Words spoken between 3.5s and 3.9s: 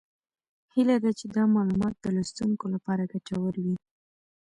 وي